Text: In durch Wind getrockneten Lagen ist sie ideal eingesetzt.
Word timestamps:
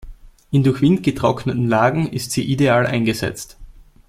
In 0.49 0.63
durch 0.63 0.81
Wind 0.81 1.03
getrockneten 1.03 1.67
Lagen 1.69 2.07
ist 2.11 2.31
sie 2.31 2.43
ideal 2.43 2.87
eingesetzt. 2.87 3.59